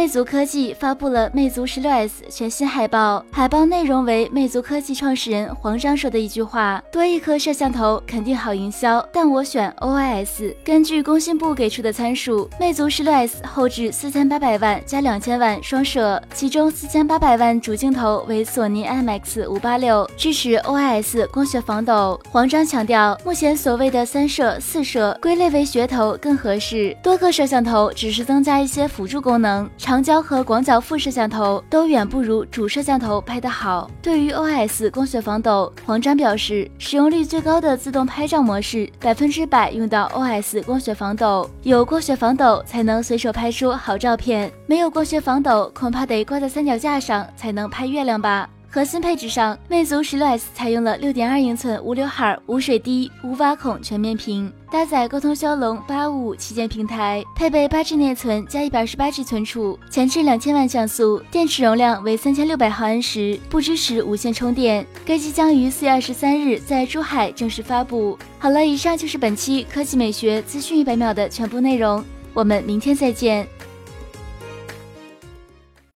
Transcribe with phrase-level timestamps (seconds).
[0.00, 22.18] 魅族科技发布了魅族十六 S 全新海报，海报内容为魅族科技创始人黄章说的一句话：“多一颗摄像头肯定好营销，但我选 OIS。”根据工信部给出的参数，魅族十六 S 后置四千八百万加两千万双摄，其中四千八百万主镜头为索尼 IMX 五八六，支持 OIS 光学防抖。
[22.30, 29.68] 黄章强调，目前所谓的三摄、四摄归类为噱头更合适，多个摄像头只是增加一些辅助功能。
[29.90, 33.90] 长焦和广角副摄像头都远不如主摄像头拍得好。
[34.00, 41.50] 对于 OS 光学防抖，黄章表示，使用率最高的自动拍照模式，百分之百用到 OS 光学防抖。
[41.64, 48.48] 有光学防抖才能随手拍出好照片，没有光学防抖，恐怕得挂在三脚架上才能拍月亮吧。
[48.72, 64.86] 核心配置上，魅族十六 S 采用了六点二英寸无刘海、无水滴、无挖孔全面屏，搭载高通骁龙八五五旗舰平台，配备八 G 内存加一百二十八 G 存储，前置两千万像素，电池容量为三千六百毫安时，不支持无线充电。
[65.04, 68.16] 该机将于四月二十三日在珠海正式发布。
[68.38, 73.44] 好了，以上就是本期科技美学资讯一百秒的全部内容，我们明天再见。